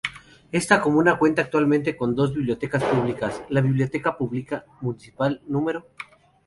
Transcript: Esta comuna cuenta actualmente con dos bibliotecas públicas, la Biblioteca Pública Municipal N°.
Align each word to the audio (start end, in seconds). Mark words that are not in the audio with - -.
Esta 0.51 0.81
comuna 0.81 1.19
cuenta 1.19 1.43
actualmente 1.43 1.95
con 1.95 2.15
dos 2.15 2.33
bibliotecas 2.33 2.83
públicas, 2.83 3.43
la 3.49 3.61
Biblioteca 3.61 4.17
Pública 4.17 4.65
Municipal 4.81 5.39
N°. 5.47 5.83